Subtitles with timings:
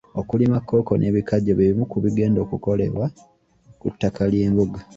[0.19, 3.05] Okulima kkooko n’ebikajjo bye bimu ku bigenda okukolerwa
[3.79, 4.81] ku ttaka ly'embuga.